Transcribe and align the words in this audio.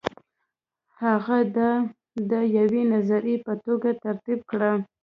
هغه 1.01 1.37
دا 1.57 1.71
د 2.31 2.33
یوې 2.57 2.81
نظریې 2.93 3.37
په 3.45 3.53
توګه 3.65 3.89
ترتیب 4.03 4.39
کړه. 4.51 4.71